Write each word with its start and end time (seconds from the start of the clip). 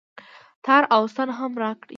تار 0.65 0.83
او 0.95 1.01
ستن 1.13 1.29
هم 1.37 1.51
راکړئ 1.63 1.89